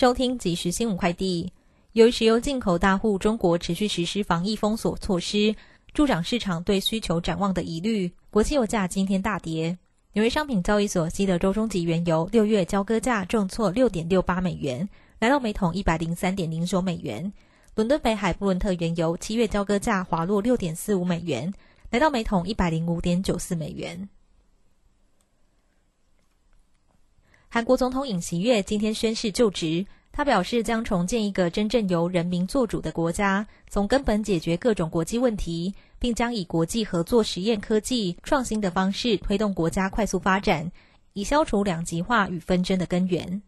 [0.00, 1.52] 收听即时新闻快递。
[1.92, 5.54] 由于石油进口大户中国持续实施防疫封锁措施，
[5.92, 9.76] 助长市场对需求展望的疑虑，国际油价今天大跌。
[10.14, 17.30] 纽约商品交易所西德州中级原油六月交割价重挫六点六八美元，来到每桶一百零三点零九美元。
[17.74, 21.52] 伦敦北海布伦特原油七月交割价滑落六点四五美元，
[21.90, 24.08] 来到每桶一百零五点九四美元。
[27.52, 40.70] 韩国总统尹锡悦今天宣誓就职，他表示将重建一个真正由人民做主的国家，从根本解决各种国际问题，并将以国际合作、实验科技创新的方式推动国家快速发展，
[41.12, 43.42] 以消除两极化与纷争的根源。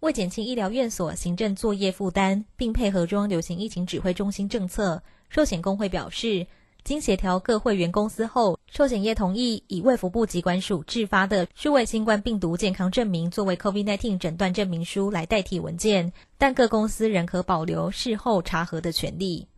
[0.00, 6.46] 为减轻医疗院所行政作业负担，并配合中央流行疫情指挥中心政策，寿险工会表示。
[6.86, 19.48] 经协调各会员公司后，寿险业同意以卫福部机关署制发的数位新冠病毒健康证明作为 COVID-19 诊断证明书来代替文件，但各公司仍可保留事后查核的权利。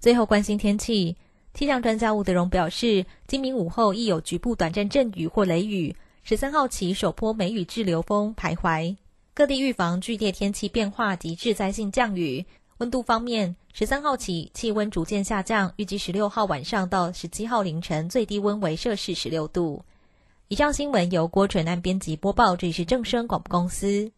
[0.00, 1.16] 最后关心天气，
[1.54, 5.94] 气象专家吴德荣表示，今明午后亦有局部短暂阵雨或雷雨。
[6.24, 8.96] 十三号起首波梅雨滞留风徘徊，
[9.34, 12.44] 各地预防剧烈天气变化及致灾性降雨。
[12.78, 19.82] 温度方面，十三号起气温逐渐下降，预计十六号晚上到十七号凌晨最低温为摄氏十六度。
[20.46, 24.12] 以上新闻由郭纯安编辑播报，这里是正声广播公司。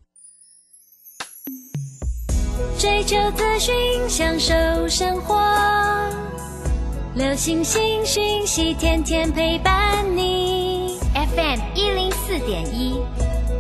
[2.79, 3.75] 追求资讯，
[4.11, 4.53] 享受
[4.91, 5.43] 生活，
[7.15, 10.99] 流星星讯息，天天陪伴你。
[11.15, 13.01] FM 一零四点一，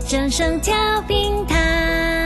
[0.06, 0.74] 正声调
[1.08, 2.25] 频台。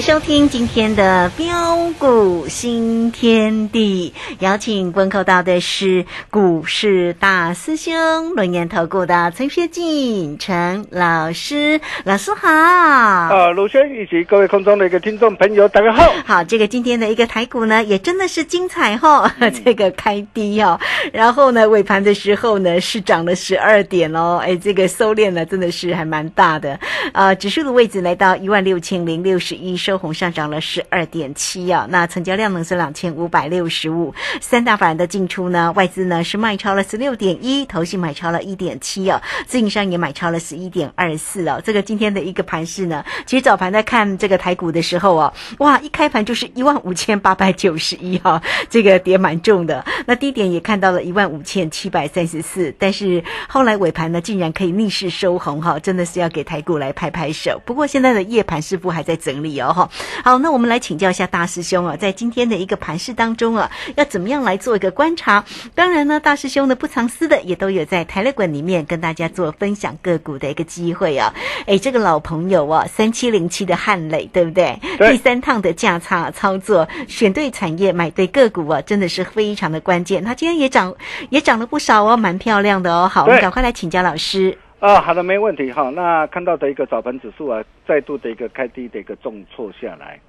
[0.00, 7.94] 收听今天的标股新天地，邀请问候到的是股市大师兄
[8.34, 12.46] 轮研投顾的陈学进陈老师，老师好。
[12.50, 16.12] 啊，鲁轩以及各位空中的一个听众朋友，大家好。
[16.26, 19.32] 好，这个今天的一个台股呢，也真的是精彩哈，
[19.64, 20.78] 这个开低哦，
[21.10, 26.78] 然后呢尾盘的时候呢是涨了十二点哦，哎，这个收敛呢真的是还蛮大的，
[27.14, 29.76] 呃，指数的位置来到一万六千零六十一。
[29.86, 31.86] 收红，上涨了十二点七啊。
[31.88, 34.12] 那成交量呢是两千五百六十五。
[34.40, 41.62] 三大法人的进出呢，外资呢是卖超了十六点一，投信买超了一点七啊，自营商也买超了十一点二四哦。
[41.64, 49.84] 这个今天的一个盘势呢，其实早盘在看这个台股的时候啊，哇，一开盘就是一万五千八百九十一哈，这个跌蛮重的。
[50.06, 57.62] 那低点也看到了一万五千七百三十四，但是后来尾盘呢，竟然可以逆势收红哈，真的是要给台股来拍拍手。
[57.64, 59.90] 不过现在的夜盘师傅还在整理哦哈。
[60.24, 65.44] 好，那我们来请教一下大师兄啊，在今天的一个盘势当中啊，要怎么样来做一个观察？
[65.74, 71.34] 当然呢，大师兄呢不藏私的，也都有在台乐馆里面跟大家做分享个股的一个机会啊。
[71.66, 74.80] 哎，这个老朋友啊，三七零七的汉磊，对不对？
[74.98, 80.24] 对第三趟的价差操作，选对产业，买对个股啊，真的是非常的关键。
[80.24, 80.94] 他今天也涨，
[81.28, 83.10] 也涨了不少哦，蛮漂亮的哦。
[83.12, 84.56] 好，我们赶快来请教老师。
[84.78, 85.88] 啊，好的，没问题哈。
[85.90, 90.20] 那看到的一个早盘指数啊，再度的一个开低的一个重挫下来，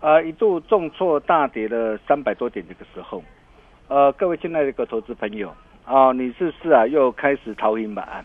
[0.00, 3.22] 啊，一度重挫大跌了三百多点这个时候，
[3.88, 5.50] 呃，各位亲爱的一个投资朋友
[5.86, 8.22] 啊，你是不是啊又开始逃隐满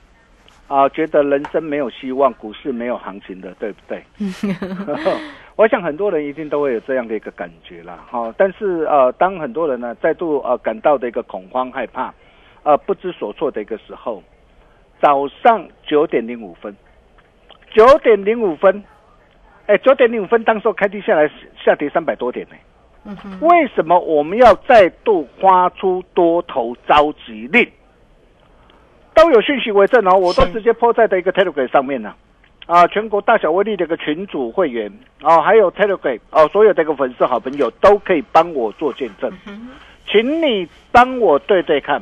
[0.67, 0.89] 啊？
[0.89, 4.03] 觉得人生没有希望，股市没有行情的，对不对？
[5.55, 12.13] 我想很多人一定都会有这样的一个感觉啦，哈、但是呃，当很多人呢再度呃感到的一个恐慌、害怕，
[12.63, 14.21] 呃不知所措的一个时候，
[15.01, 16.75] 早上九点零五分，
[17.73, 18.83] 九点零五分，
[19.65, 21.29] 哎，九点零五分，当时候开低下来，
[21.63, 22.55] 下跌三百多点呢。
[23.03, 27.67] 嗯哼，为什么我们要再度发出多头召集令？
[29.15, 32.13] 都有讯息为证哦，我都直接抛在的一个 Telegram 上面呢。
[32.67, 34.89] 啊，全国大小威力的一个群组会员
[35.21, 39.31] 啊，还有 Telegram 哦，所有的一个粉丝好朋友都可以帮我做见证，
[40.07, 42.01] 请你帮我对对看，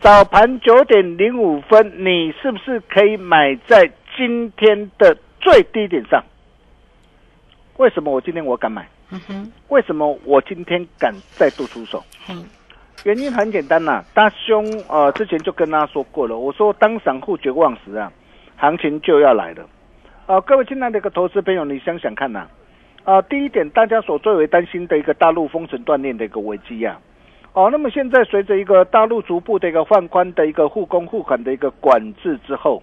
[0.00, 6.22] 早盘九点零五分，你是不是可以买在今天的最低点上？
[7.78, 8.86] 为什么我今天我敢买？
[9.10, 12.04] 嗯，为什么我今天敢再度出手？
[12.26, 12.34] 嘿，
[13.04, 18.12] 原因很简单呐、大兄呃之前就跟大家说过了，我说当散户绝望时啊，
[18.56, 19.68] 行情就要来了。
[20.26, 22.46] 啊、各位亲爱的一个投资朋友，你想想看呐、
[23.04, 26.98] 啊，第一点，大家所最为担心的一个大陆封城断链的一个危机呀、
[27.56, 32.82] 哦，那么现在随着一个大陆逐步的一个放宽的一个护工护款的一个管制之后，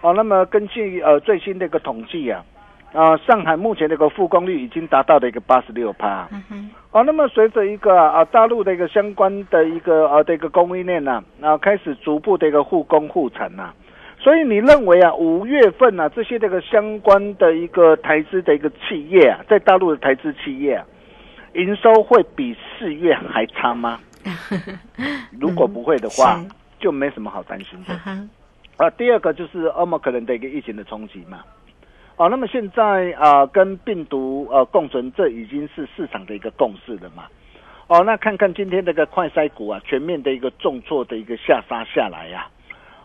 [0.00, 2.44] 哦，那么根据呃最新的一个统计啊、
[2.92, 6.28] 啊，上海目前的一个复工率已经达到了一个八十六趴。
[6.30, 13.72] 嗯哼，哦、那么随着一个啊大陆的一个相关的一个呃的一个供应链呐、啊，开始逐步的一个复工复产呐、
[14.20, 20.86] 所以你认为啊五月份啊、这些这个相关的一个台资的一个企业啊，在大陆的台资企业啊，
[21.56, 23.98] 营收会比四月还差吗？
[25.40, 26.48] 如果不会的话，是
[26.78, 27.94] 就没什么好担心的
[28.76, 31.42] 啊，第二个就是欧盟可能的一个疫情的冲击嘛。
[32.16, 37.24] 哦，那么现在啊、跟病毒呃共存，这已经是市场的一个共识了嘛。
[37.86, 42.48] 哦，那看看今天这个快筛股啊，全面的一个重挫的一个下杀下来呀、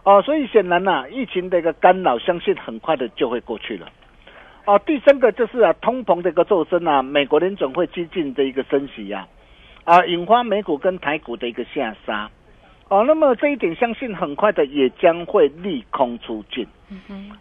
[0.04, 3.88] 哦，所以显然呐、疫情的一个干扰，相信很快的就会过去了。
[4.66, 9.28] 哦，第三个就是啊，通膨的一个骤升啊，美国联总会激进的一个升息呀、
[9.84, 12.30] 啊，引发美股跟台股的一个下杀。
[12.90, 16.68] 哦，那么这一点相信很快的也将会利空出尽。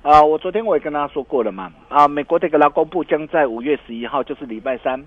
[0.02, 5.04] 啊，我昨天我也跟大家说过了嘛，啊，美国的一个劳工部将在五月十一号，就是礼拜三，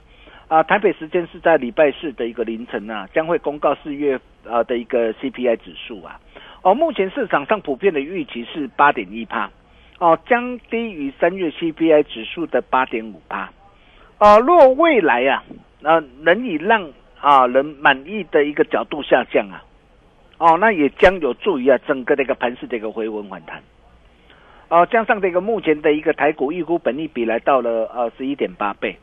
[0.50, 6.20] 啊，台北时间是在礼拜四的一个凌晨啊，将会公告四月啊的一个 CPI 指数啊。
[6.62, 9.50] 哦，目前市场上普遍的预期是八点一帕，
[10.00, 13.52] 哦，将低于三月 CPI 指数的八点五八。
[14.20, 15.44] 哦，若未来啊，
[15.82, 19.64] 呃，能以让啊人满意的一个角度下降啊，
[20.38, 23.62] 哦，那也将有助于啊整个的一个盘势的一个回稳反弹。
[24.70, 28.98] 哦，加上这个目前的一个台股预估本益比来到了呃十一点八倍，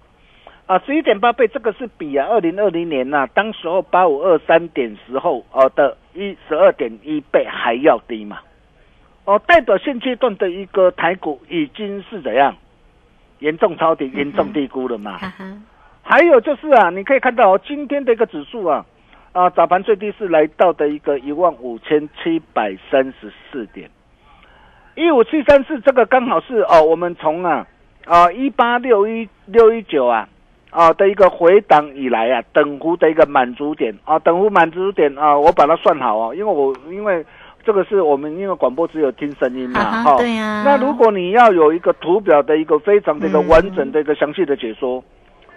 [0.66, 8.40] 啊十一点八倍，这个是比啊二零二零年呐、当时候八五二三点时候呃的一十二点一倍还要低嘛，
[9.24, 12.56] 哦，代表现阶段的一个台股已经是怎样
[13.38, 15.18] 严重超跌、严重低估了嘛。
[16.02, 18.84] 还有就是啊，你可以看到哦，今天的一个指数啊，
[19.32, 23.88] 啊早盘最低是来到的一个一万五千七百三十四点，
[24.96, 27.66] 一五七三四这个刚好是哦，我们从啊
[28.06, 30.28] 啊一八六一六一九啊
[30.70, 33.96] 啊的一个回档以来啊，等幅的一个满足点。
[34.04, 37.24] 啊，等幅满足点啊，我把它算好哦，因为我因为
[37.64, 40.16] 这个是我们因为广播只有听声音嘛，啊哈、哈。
[40.18, 40.62] 对呀。
[40.64, 45.02] 那如果你要有一个图表的一个非常的一个嗯完整的一个详细的解说。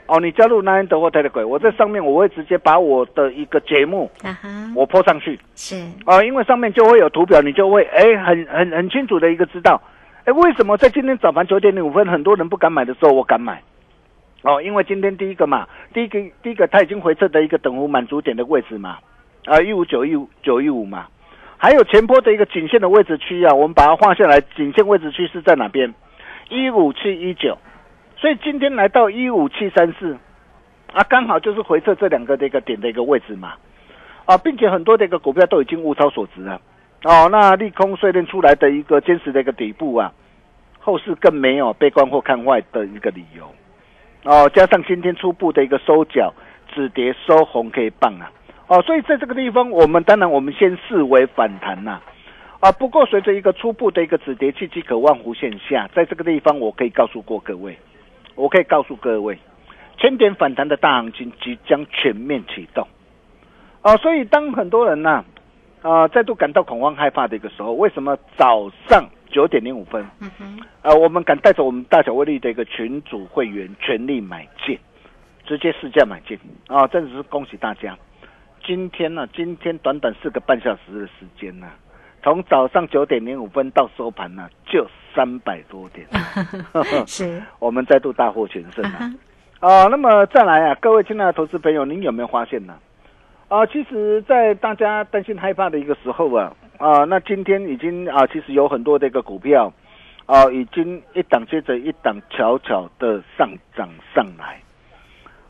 [0.05, 5.39] 哦，你加入 Nine 德或 Telegram，我在上面我会直接把我的一个节目啊哈，我 po 上去。
[5.55, 9.81] 是，啊、因为上面就会有图表，你就会哎很很很清楚的一个知道，
[10.25, 13.63] 哎为什么在今天早盘九点零五分很多人不敢买的时候我敢买，
[14.41, 18.97] 哦，因为今天第一个嘛，第一个第一个它已经回撤的一个等幅满足点的位置嘛，
[19.45, 21.07] 啊一五九一五九一五嘛，
[21.63, 25.93] 还有前波的一个颈线的位置区啊，我们把它画下来，颈线位置区是在哪边？
[26.49, 27.57] 一五七一九，
[28.17, 30.17] 所以今天来到一五七三四，
[30.91, 33.53] 啊，刚好就是回撤这两个的一个点的一个位置嘛，
[34.25, 36.59] 啊，并且很多的一个股票都已经物超所值了，
[37.05, 40.11] 哦，那利空碎裂出来的一个坚实的一个底部啊，
[40.81, 43.49] 后市更没有悲观或看坏的一个理由。
[44.25, 46.33] 哦，加上今天初步的一个收脚
[46.75, 48.29] 止跌收红 K 棒啊，
[48.73, 52.01] 哦，所以在这个地方，我们当然我们先视为反弹呐，
[52.59, 57.77] 啊，不过随着一个初步的一个止跌契机可望弧线下，在这个地方我可以告诉过各位，
[58.33, 59.37] 我可以告诉各位，
[59.99, 62.87] 千点反弹的大行情即将全面启动，
[63.83, 65.23] 啊，所以当很多人呐，
[65.83, 69.07] 啊，再度感到恐慌害怕的一个时候，为什么早上？
[69.29, 74.77] 九点零五分，嗯哼，呃，我们敢带着我们大小威力的一个群主会员全力买进，
[75.43, 76.37] 直接试价买进
[76.67, 76.85] 啊！
[76.87, 77.97] 真的是恭喜大家！
[78.65, 81.67] 今天呢，今天短短四个半小时的时间呢，
[82.23, 86.07] 从早上九点零五分到收盘呢，就三百多点，
[87.05, 89.13] 是， 我们再度大获全胜啊！
[89.59, 92.75] 啊，那么再来啊，各位亲爱的投资朋友，您有没有发现呢？
[93.49, 96.51] 啊，其实，在大家担心害怕的一个时候啊。
[96.79, 99.71] 啊，那今天已经啊，其实有很多的一个股票，
[100.25, 104.59] 啊，已经一档接着一档悄悄的上涨上来，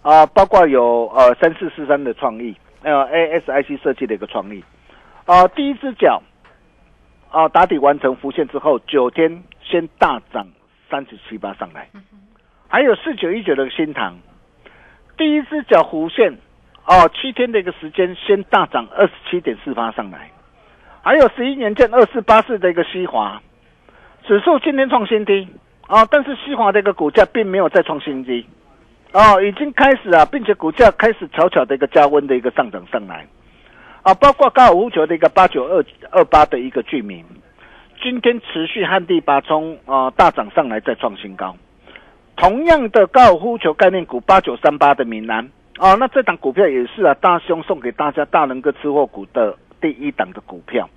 [0.01, 4.63] 啊，包括有呃三四四三的创意，呃 ASIC 设计的一个创意，
[5.25, 6.21] 啊，第一只脚，
[7.31, 10.47] 啊打底完成浮现之后，九天先大涨
[10.89, 11.87] 三十七八上来，
[12.67, 14.19] 还有四九一九的新塘，
[15.17, 16.37] 第一只脚弧线，
[16.85, 20.29] 哦七天的一个时间先大涨二十七点四八上来。
[21.01, 23.41] 还有十一年建二四八四的一个西华
[24.25, 25.47] 指数今天创新低
[25.87, 28.45] 啊，但是西华的一个股价并没有再创新低。
[29.13, 33.25] 哦，已经开始啊，并且股价开始悄悄的一个加温的一个上涨上来
[34.01, 37.23] 啊，包括高尔夫球的一个八九二二八的一个居民，
[38.01, 41.55] 今天持续旱地拔葱啊，大涨上来再创新高。
[42.35, 49.55] 同样的高尔夫球概念股八九三八的闽南啊，那这档股票也是啊，大兄送给大家大能哥吃货股的。
[49.81, 50.89] 第一档的股票，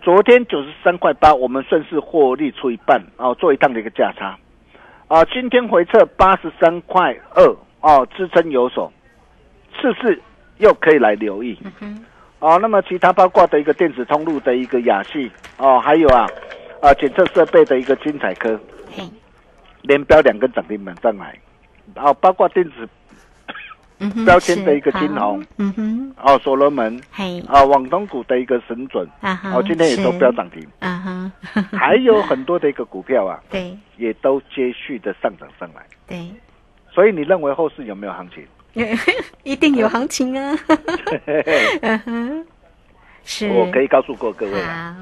[0.00, 4.34] 昨天九十三块八，我们顺势获利出一半哦，做一档的一个价差
[5.08, 5.24] 啊。
[5.26, 8.92] 今天回撤八十三块二哦，支撑有手，
[9.80, 10.20] 是不是
[10.58, 11.58] 又可以来留意？
[12.38, 16.26] 哦，那么其他包括的一个电子通路的一个雅系哦，还有啊
[16.80, 18.58] 啊检测设备的一个精彩科，
[19.82, 21.36] 连标两根涨停板上来，
[21.96, 22.88] 哦，包括电子。
[24.24, 31.32] 标签的一个金红，嗯哼，哦，所罗门，嘿，啊，网东股的一个神准，啊哈，哦，今天也都标涨停，啊哈，
[31.76, 36.30] 还有很多的一个股票啊，对，也都接续的上涨上来，对，
[36.92, 38.44] 所以你认为后市有没有行情？
[39.42, 40.56] 一定有行情啊，
[41.82, 42.46] 嗯哼，
[43.24, 44.96] 是，我可以告诉过各位啊。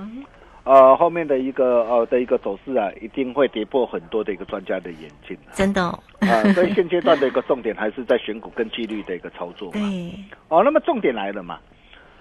[0.67, 5.39] 呃，后面的一个呃的一个走势啊，一定会跌破很多的一个专家的眼镜。
[5.53, 5.81] 真的
[6.19, 9.71] 啊，所以现阶段的一个重点还是在选股跟纪律的一个操作。
[9.79, 9.81] 对。
[10.49, 11.61] 哦，那么重点来了嘛？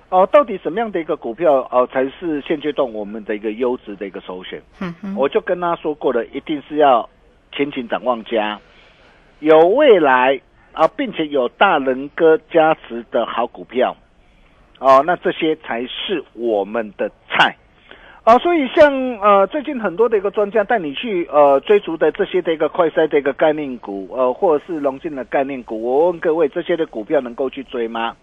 [0.09, 4.61] 哦，到底什么样的一个股票哦才是现阶段我们的一个优质的一个首选？
[4.79, 5.15] 嗯哼。
[5.15, 7.09] 我就跟他说过了，一定是要
[7.51, 8.59] 前景展望佳，
[9.39, 10.39] 有未来
[10.71, 13.97] 啊，并且有大人哥加持的好股票。
[14.77, 17.55] 哦，那这些才是我们的菜。
[18.25, 28.15] 啊，所以像呃最近很多的一个专家带你去呃追逐的这些的一个快筛的一个概念股，呃或者是融进的概念股，我问各位这些的股票能够去追吗？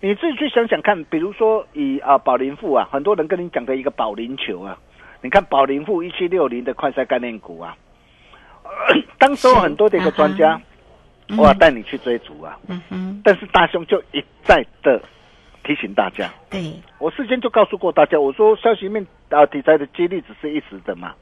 [0.00, 4.78] 你自己去想想看，比如说以啊宝林富啊，很多人跟你讲的一个保林球啊，
[5.20, 7.76] 你看宝林富一七六零的快筛概念股啊，
[9.20, 10.58] 当时很多的一个专家
[11.36, 14.98] 哇带你去追逐啊，嗯哼，但是大兄就一再的。
[15.64, 16.72] 提醒大家，对。
[16.98, 21.14] 我事先就告诉过大家，我说消息面啊题材的几率只是一时的嘛，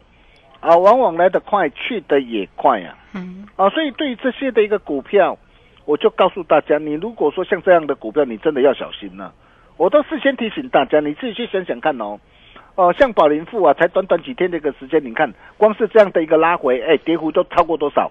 [0.60, 5.38] 啊，往往来得快，去的也快啊，嗯，啊，所以对于这些的一个股票，
[5.86, 9.32] 我就告诉大家，你如果说像这样的股票，你真的要小心了。
[9.78, 12.20] 我都事先提醒大家，你自己去想想看哦，
[12.74, 18.10] 哦，像宝林富啊，才短短几天的一个时间，你看光是这样的一个拉回，哎，跌幅都超过多少？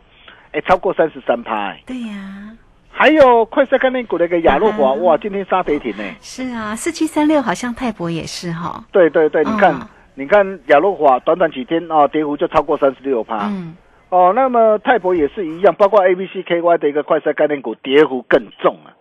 [0.54, 2.58] 哎，超过三十三趴，对呀。
[3.02, 6.04] 还有快速概念股的一个雅诺华，哇，今天杀跌停呢。
[6.22, 8.84] 是啊，四七三六好像泰博也是哈。
[8.92, 9.76] 对对对，你看，
[10.14, 13.48] 你看雅诺华短短几天啊，跌幅就超过三十六趴。
[13.48, 13.76] 嗯。
[14.10, 18.94] 哦，那么泰博也是一样，包括 A B C K Y 的一个快速概念股，跌幅更重啊。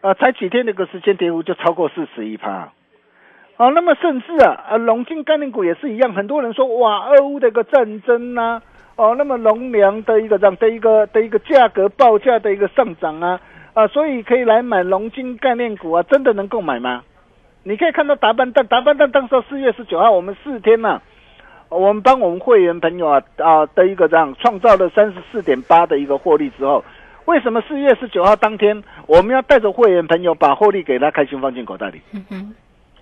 [0.00, 2.72] 啊，才几天的一个时间，跌幅就超过四十一趴。
[3.58, 8.60] 哦，那么甚至啊，啊，龙金概念股也是一样，很多人说哇，俄乌的一个战争呐。
[8.96, 13.38] 哦，那么农粮的一个这样的一个的一个价格报价的一个上涨啊
[13.74, 17.02] 啊，所以可以来买龙金概念股啊，真的能够买吗？
[17.62, 21.02] 你可以看到达班蛋，达班蛋当时四月十九号，我们四天呐、
[21.68, 26.82] 我们帮我们会员朋友啊啊的一个这样创造了三十四点八的一个获利之后，
[27.26, 32.00] 为什么四月十九号当天我们要带着会员朋友把获利给他开心放进口袋里？
[32.14, 32.54] 嗯哼，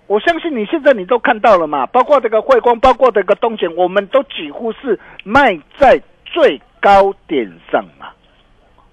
[0.07, 8.07] 我相信你现在你都看到了嘛，包括这个汇光，包括这个东险，我们都几乎是卖在最高点上嘛。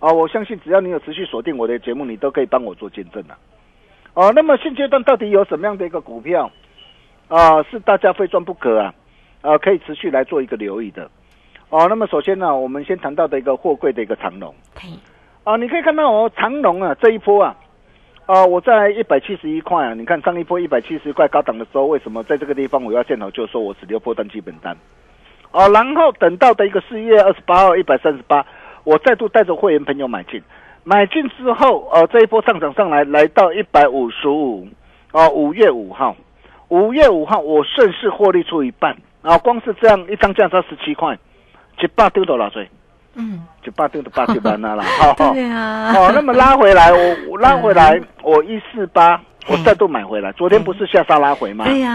[0.00, 3.36] 啊，我相信只要你有持续锁定我的节目，你都可以帮我做见证啊。
[4.14, 6.50] 哦、那么现阶段到底有什么样的一个股票
[7.28, 8.94] 啊、是大家非赚不可啊？
[9.40, 11.10] 啊，可以持续来做一个留意的。
[11.70, 14.54] 哦，那么首先呢，我们先谈到的一个货柜的一个长龙。
[14.74, 14.90] 对，
[15.44, 17.56] 啊，你可以看到哦，长龙啊这一波啊，
[18.26, 24.76] 啊，我在一百七十一块啊，你看上一波一百七十块高档的时候，为什么在这个地方我要见好就说，我只留破单基本单？
[25.50, 28.46] 啊，然后等到的一个四月二十八号一百三十八，
[28.84, 30.40] 我再度带着会员朋友买进，
[30.84, 34.68] 买进之后，呃，这一波上涨上来，来到一百五十五，
[35.10, 36.16] 啊，五月五号，
[36.68, 41.18] 五月五号我顺势获利出一半，啊，光是这样一张价差十七块，
[41.80, 42.68] 一百丢多少岁？
[43.14, 45.32] 嗯，就八丢的八千万那了， 好好。
[45.34, 50.32] 对啊，哦，那么拉回来，我我 拉回来，我一四八，我再度买回来。
[50.32, 51.64] 昨天不是下杀拉回吗？
[51.66, 51.90] 对呀，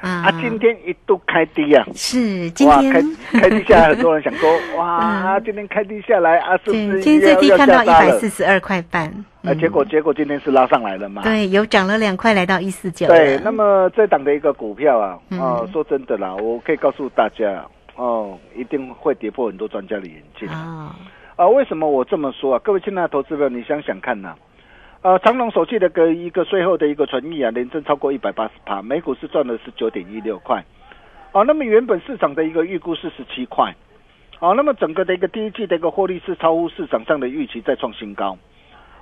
[0.00, 9.14] 啊啊，今天一度开低啊，是今哇，天开开低下来，很多人想说， 哇，今天开低下来啊，是不对，是今天最低要看到一百四十二块半，啊，
[9.52, 11.22] 嗯结果结果今天是拉上来了嘛？
[11.22, 13.06] 对，有涨了两块，来到一四九。
[13.06, 17.64] 对，那么这档的一个股票啊，嗯啊，说真的啦，我可以告诉大家，
[18.00, 20.48] 哦，一定会跌破很多专家的眼镜。
[20.48, 20.96] 啊，
[21.36, 22.58] 啊，为什么我这么说啊？
[22.64, 24.34] 各位亲爱的投资者，你想想看呐、
[25.02, 30.64] 呃，长隆手机的个一个税后的一个存益啊，连增超过一百八十趴，每股是赚了十九点一六块。
[31.32, 33.74] 哦、那么原本市场的一个预估是十七块。
[34.38, 38.38] 哦、那么整个的一个第一季的一个获利是超乎市场上的预期，再创新高。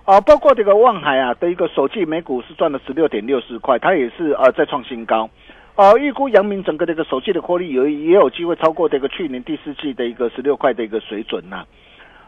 [0.06, 5.30] 啊，包括这个望海啊的一个首季每股是赚了十六点六四块，它也是呃再创新高。
[5.78, 11.64] 啊，预估阳明整个这个首季的获利有也有机会超过这个去年第四季的一个十六块的一个水准呐、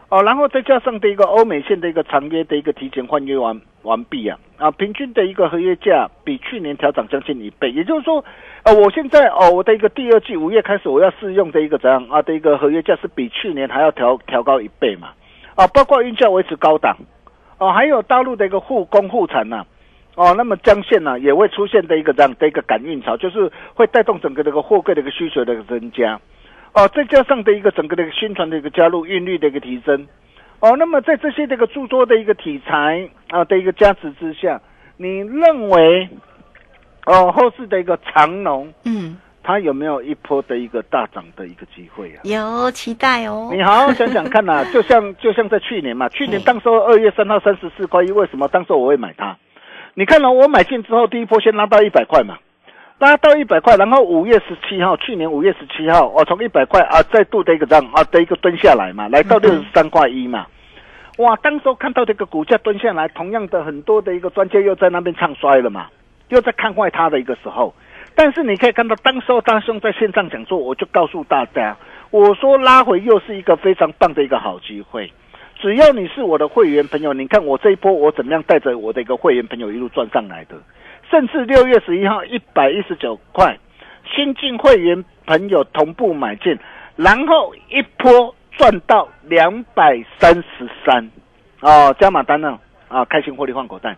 [0.07, 8.23] 哦，然后再加上的一个欧美线的一个长约的一个提前换约完完毕啊，啊，平均的一个合约价比去年调涨将近一倍，也就是说，
[8.63, 15.09] 呃，我现在哦，我的一个第二季五月开始我要试用的一个怎样啊的一个合约价是比去年还要调调高一倍嘛，
[15.55, 16.95] 啊，包括运价维持高档，
[17.57, 19.65] 哦，还有大陆的一个护工护产呐、
[20.15, 26.19] 哦，那么江线呢、也会出现的一个这样的一个赶运潮，就是会带动整个这个货柜的一个需求的一个增加。
[26.73, 30.07] 哦，再加上的一个整个的一个宣传的一个加入，运率的一个提升。
[30.59, 34.61] 哦，那么在这些这个诸多的一个题材啊的一个加持之下，
[34.97, 36.07] 你认为
[37.05, 42.19] 哦后市的一个长龙，嗯，它有没有一波的一个大涨的一个机会啊？
[42.23, 43.49] 有期待哦。
[43.51, 49.35] 你好好想想看呐、就像就像在去年嘛，去年当时候二月三号三十四块一，为什么当时候我会买它？
[49.93, 52.37] 你看了、我买进之后，第一波先拉到一百块嘛，
[52.97, 60.47] 拉到一百块，然后五月十七号，去年五月十七号，我从一百块啊再度的一个涨啊的一个蹲下来嘛，来到六十三块一嘛。
[61.17, 65.87] 哇，当时候看到这个股价蹲下来，同样的很多的一个专家又在那边唱衰了嘛，
[66.29, 67.73] 又在看坏它的一个时候。
[68.15, 71.75] 但是你可以看到，当时候大兄在线上讲座，我就告诉大家，
[72.11, 75.11] 我说拉回又是一个非常棒的一个好机会。
[75.61, 80.55] 只要你是我的会员朋友，你看我这一波我怎么样带着我的一个会员朋友一路赚上来的，
[81.09, 83.55] 甚至六月十一号一百一十九块，
[84.11, 86.57] 新进会员朋友同步买进，
[86.95, 91.11] 然后一波赚到两百三十三，
[91.59, 93.95] 哦，加码单呢啊，开心获利换口袋。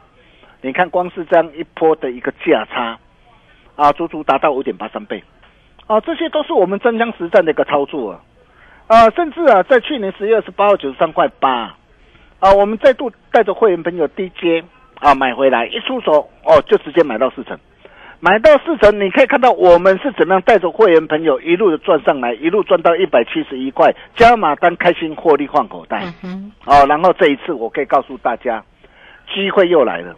[0.61, 2.99] 你看，光是这样一波的一个价差，
[3.77, 5.23] 啊，足足达到五点八三倍，
[5.87, 8.21] 啊，这些都是我们真枪实战的一个操作啊。
[8.93, 11.75] 啊，甚至啊，在去年十月二十八号九十三块八，
[12.39, 14.63] 啊，我们再度带着会员朋友低阶
[14.99, 17.57] 啊买回来，一出手哦就直接买到四成，
[18.19, 28.63] 买到四成，你可以看到我们是怎么样带着会员朋友一路的赚上来，一路赚到一百七十一块，加码单开心获利换口袋，嗯哦，然后这一次我可以告诉大家，
[29.33, 30.15] 机会又来了，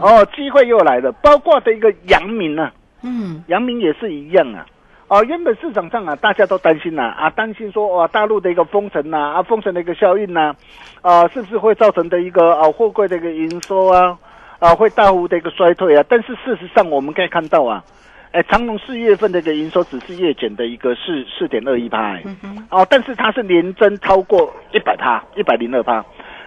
[0.00, 4.64] 哦，机会又来了，包括的一个阳明啊，嗯，阳明也是一样啊。
[5.06, 10.54] 哦，原本市场上啊，大家都担心呐、啊，担心说哇，大陆的一个封城呐、啊，封城的一个效应呐、
[11.02, 14.18] 啊，是不是会造成的一个啊货柜的一个营收啊，
[14.58, 16.02] 啊会大幅的一个衰退啊？
[16.08, 17.84] 但是事实上我们可以看到啊，
[18.32, 26.02] 哎，长隆四月份的一个营收只是月减的一个四四点二一趴，哎嗯哼，哦，但是它是年增超过一百趴，一百零二趴。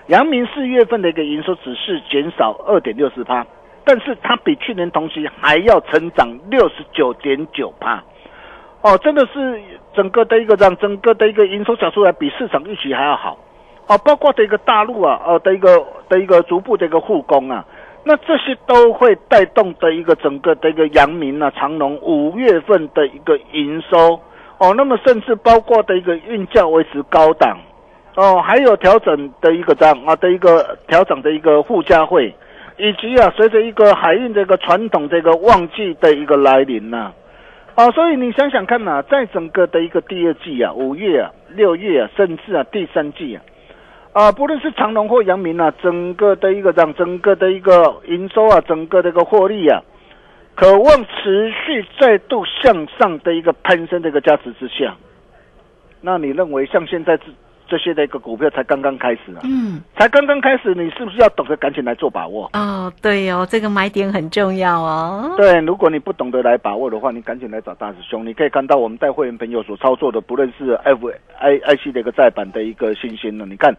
[0.08, 3.46] 阳明四月份的一个营收只是减少二点六四趴，
[3.86, 8.04] 但是它比去年同期还要成长六十九点九趴。
[8.81, 9.61] 哦，真的是
[9.93, 13.37] 整个的一个让整个的一个营收讲出来比市场预期还要好，
[13.87, 17.65] 哦，包括的一个大陆啊，呃的一个的一个逐步的一个复工啊，
[18.03, 24.19] 那这些都会带动的一个整个的一个阳明啊、长隆五月份的一个营收，
[24.59, 27.57] 哦，那么甚至包括的一个运价维持高档，
[28.15, 32.33] 哦，还有调整的一个这样啊的一个调整的一个附加会，
[32.77, 37.11] 以及啊随着一个海运这个传统这个旺季的一个来临呢、
[37.77, 43.43] 啊所以你想想看呐、在整个的一个第二季啊，五月啊、六月啊，甚至啊第三季啊，
[44.13, 49.79] 啊，不论是长隆或阳明啊，整个的一个让整个的一个营收啊，整个的一个获利啊，
[50.55, 54.95] 渴望持续再度向上的一个攀升的一个价值之下，
[56.01, 57.15] 那你认为像现在
[57.69, 62.49] 这这些的一个股票才刚刚开始啊，嗯，才刚刚开始，你是不是要懂得赶紧来做把握？
[62.53, 65.32] 哦，对哦，这个买点很重要哦。
[65.38, 68.25] 对，如果你不懂得来把握的话，你赶紧来找大师兄。
[68.25, 71.08] 你可以看到我们带会员朋友所操作的，不论是 F
[71.39, 73.75] I I C 的一个再版的一个新星呢，你看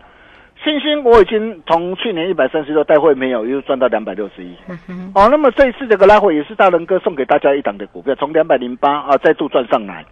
[0.62, 4.54] 新星我已经从去年一百三十六带会朋友又赚到两百六十一。
[4.68, 10.04] 嗯哼，哦，那么这一次这个拉回也是大人哥送给大家一档的股票，从两百零八啊再度赚上来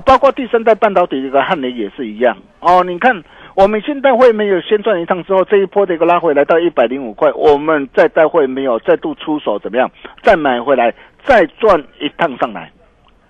[0.00, 2.82] 包括第三代半导体这个汉雷也是一样哦。
[2.84, 3.22] 你看
[3.54, 9.90] 我们现在会没有先赚一趟之后，这一波的一个拉回来到一百零五块，我们再带会没有再度出手怎么样？
[10.22, 10.92] 再买回来
[11.24, 12.70] 再赚一趟上来，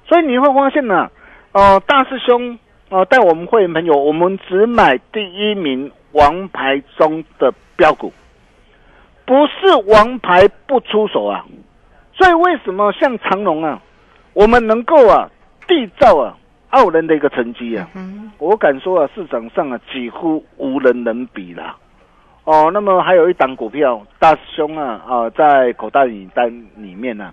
[0.06, 1.10] 所以你会发现呢，
[1.52, 8.12] 哦、大师兄哦带我们会员朋友，我们只买第一名王牌中的标股。
[9.24, 11.44] 不是王牌不出手啊，
[12.14, 13.82] 所以为什么像长隆啊，
[14.34, 15.28] 我们能够啊
[15.66, 16.36] 缔造啊
[16.70, 17.88] 傲人的一个成绩啊？
[17.94, 21.76] 嗯，我敢说啊，市场上啊几乎无人能比啦。
[22.44, 27.32] 哦，那么还有一档股票，大师兄啊啊在口袋里单里面呢、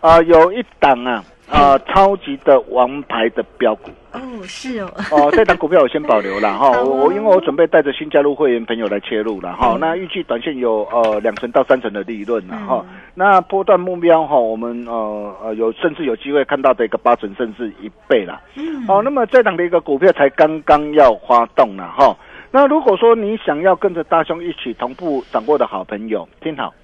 [0.00, 3.90] 啊，有一档啊啊超级的王牌的标股。
[4.12, 18.40] 哦，是哦， 哦，这档股票我先保留了哈，我我因为我准备带着新加入会员朋友来切入了哈嗯，那预计短线有呃两成到三成的利润了哈嗯，那波段目标哈，我们呃呃有甚至有机会看到的一个八成甚至一倍啦。
[18.56, 22.16] 嗯，哦，那么这档的一个股票才刚刚要发动了哈。
[22.50, 26.74] 那如果说你想要跟着大兄一起同步掌握的好朋友，听好，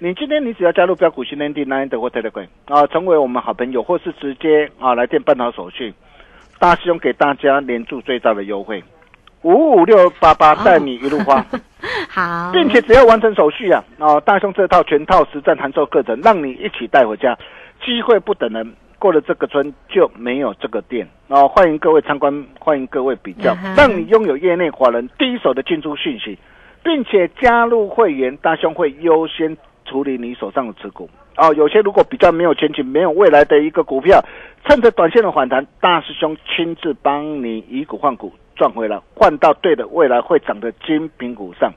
[0.00, 5.92] 你今天你只要加入标股训练地 Nine 的或 Telegram 啊，成为我们好朋友，或是直接啊来电办好手续，
[6.60, 8.80] 大师兄给大家连住最大的优惠，
[9.42, 11.44] 五五六八八带你一路花。
[12.08, 17.36] 好，并且只要完成手续啊，哦，大兄这套全套实战函授课程，让你一起带回家，
[17.84, 21.48] 机会不等人，过了这个村就没有这个店哦。
[21.48, 26.38] 欢迎各位参观，欢迎各位比较嗯，让你拥有业内华人第一手的进出讯息，
[26.84, 29.56] 并且加入会员，大兄会优先
[29.88, 31.08] 处理你手上的持股。
[31.36, 34.20] 哦，有些如果比较没有前景、没有未来的一个股票，
[34.64, 41.72] 趁着短线的反弹，大师兄亲自帮你以股换股赚回来，换到对的未来会涨的精品股上。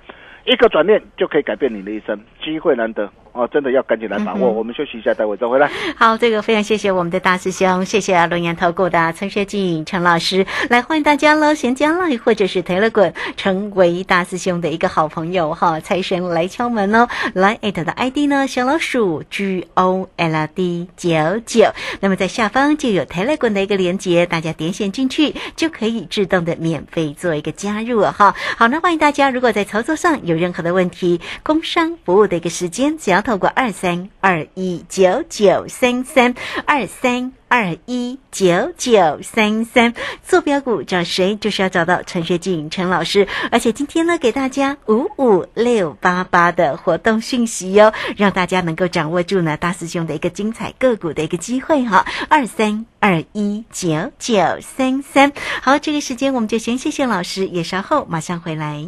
[0.45, 4.49] 一个转念就可以改变你的一生，机会难得哦，真的要赶紧来把握。
[4.49, 5.71] 嗯我们休息一下，待会再回来。
[5.95, 28.35] 好，这个非常谢谢我们的大师兄，谢谢龙岩投顾的陈学进陈老师，来欢迎大家喽，闲加 line 或者是 Telegram 成为大师兄的一个好朋友哈，财神来敲门哦，来艾特的 ID 呢小老鼠 G O L D 九九，那么在下方就有 Telegram 的一个连接，大家点选进去就可以自动的免费做一个加入哦哈。
[28.57, 37.33] 好，那欢迎大家如果在操作上有任何的问题，工商服务的一个时间，只要透过二三二一九九三三二三。
[37.51, 39.93] 二一九九三三
[40.25, 41.35] 坐标股找谁？
[41.35, 52.05] 就是要找到陈学静陈老师，而且今天呢，给大家五五六八八的活动讯息哟，让大家能够掌握住呢大师兄的一个精彩个股的一个机会哈。
[52.29, 58.87] 二三二一九九三三，好，这个时间我们就先谢谢老师，也稍后马上回来。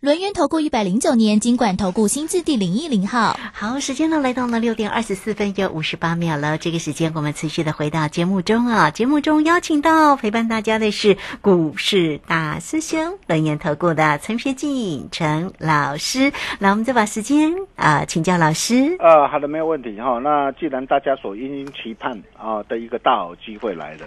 [0.00, 3.38] 轮源投顾一百零九年金管投顾新字第零一零号。
[3.52, 6.56] 好，时间呢来到了六点二十四分又五十八秒了。
[6.56, 16.32] 这个时间我们持续的回到节目中啊，节目中邀请到陪伴大家的是股市大师兄轮源投顾的陈学进陈老师。
[16.58, 18.96] 那我们再把时间啊、请教老师。
[19.00, 24.06] 呃，好的，没有问题哈、那既然大家所殷殷期盼啊、的一个大好机会来了，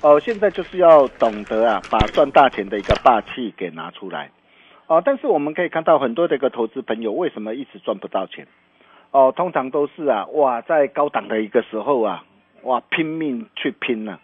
[0.00, 4.30] 哦、现在就是要懂得啊，把赚大钱的一个霸气给拿出来。
[4.88, 8.46] 哦、但是我们可以看到很多的一个投资朋友为什么一直赚不到钱？
[9.10, 12.24] 哦，通常都是啊，哇，在高档的一个时候啊，
[12.62, 14.18] 哇，拼命去拼呢、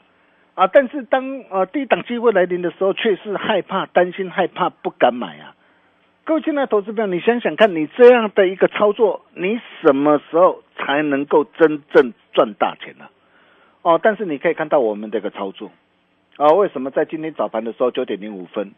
[0.54, 5.54] 啊，但是当呃低档机会来临的时候，却是害怕、担心、害怕，不敢买啊。
[6.24, 13.04] 各位亲爱的投资朋友，你想想看，你这样的一个操作，你什么时候才能够真正赚大钱呢、
[13.82, 15.70] 哦，但是你可以看到我们这个操作
[16.38, 18.72] 啊，为什么在今天早盘的时候九点零五分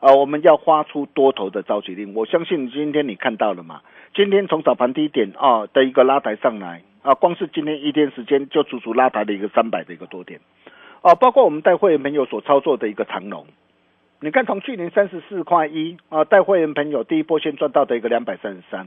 [0.00, 2.14] 啊，我们要发出多头的召集令？
[2.14, 3.82] 我相信今天你看到了嘛？
[4.14, 10.40] 今天从早盘低点啊的一个拉抬上来啊，光是今天一天时间就足足拉抬了一个三百的一个多点
[11.02, 13.46] 哦、包括我们带会员朋友所操作的一个长龙。
[14.20, 18.86] 你看，从去年三十四块一啊，带会员朋友第一波先赚到的一个两百三十三，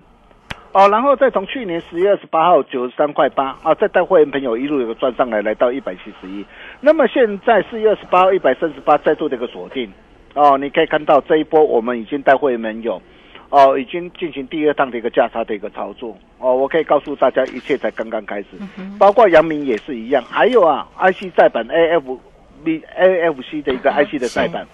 [0.74, 6.46] 哦，然后再从去年十月二十八号九十三块八啊，再带会员朋友一路有个赚上来，来到一百七十一。
[6.82, 9.92] 那么现在四月二十八号一百三十八再度的一个锁定
[10.34, 13.02] 哦，你可以看到这一波我们已经带会员朋友
[13.50, 16.18] 哦，已经进行第二趟的一个价差的一个操作。
[16.40, 18.48] 哦，我可以告诉大家，一切才刚刚开始，
[19.00, 22.20] 包括阳明也是一样，还有啊，IC 再版 AF
[22.66, 24.68] B AFC 的一个 IC 的再版。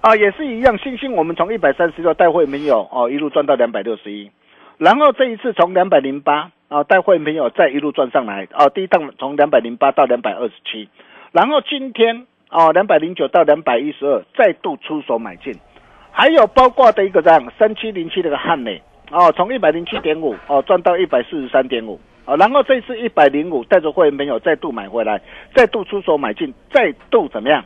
[0.00, 4.30] 啊，也是一样，星星我们从一百三十六带会没有哦，一路赚到两百六十一，
[4.78, 10.88] 然后这一次从两百零八啊带会没有再一路赚上来啊，第一趟从两百零八到两百二十七，
[11.32, 15.52] 然后今天哦两百零九到两百一十二再度出手买进，
[16.10, 22.00] 还有包括的一个这样三七零七这个汉磊哦，从一百零七点五哦赚到一百四十三点五。
[22.24, 25.20] 啊，然后这次一百零五带着会员朋友再度买回来，
[25.54, 27.62] 再度出手买进，再度怎么样？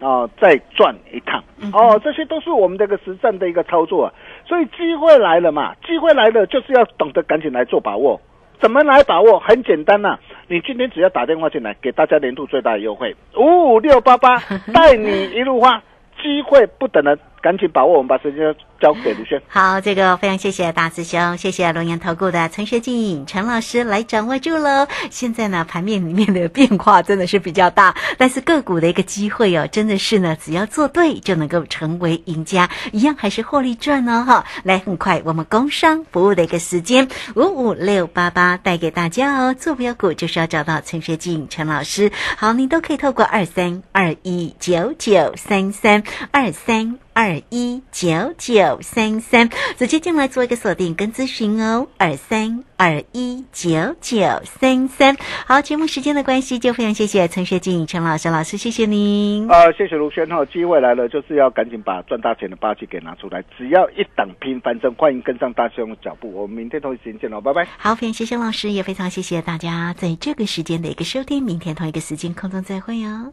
[0.00, 4.12] 哦，再赚一趟哦，这些都是我们这个实战的一个操作啊。
[4.46, 8.18] 所以机会来了嘛，机会来了就是要懂得赶紧来做把握。
[8.60, 9.40] 怎么来把握？
[9.40, 10.18] 很简单呐、
[10.48, 14.38] 你今天只要打电话进来，给大家年度最大的优惠，五五六八八，
[14.74, 15.82] 带你一路花，
[16.22, 17.98] 机会不等人，赶紧把握。
[17.98, 19.40] 我们把时间交给卢轩。
[19.48, 24.86] 好，这个非常谢谢大师兄，谢谢龙岩投顾的陈学进陈老师来掌握住喽。
[25.10, 34.44] 现在呢，盘面里面的变化真的是比较大，但是个股的一个机会哦，真的是呢，只要做对就能够成为赢家，一样还是获利赚哦哈。
[34.62, 42.10] 来，很快我们工商服务的一个时间五五六八八带给大家哦，坐标股就是要找到陈学进陈老师。
[42.36, 46.98] 好，你都可以透过二三二一九九三三二三。
[47.12, 55.16] 二一九九三三，直接进来做一个锁定跟咨询哦，二三二一九九三三。
[55.46, 59.48] 好，节目时间的关系，就非常谢谢陈学静陈老师老师，谢谢您。
[59.48, 66.32] 呃，谢谢卢轩哈，机会来了，就是要赶紧把赚大钱的霸气给拿出来，只要一档拼翻身，欢迎跟上大兄的脚步。
[66.32, 67.66] 我们明天同一时间见喽，拜拜。
[67.76, 73.32] 好，非常谢谢老师，也非常谢谢大家在这个时间的一个收听，明天同一个时间空中再会哦。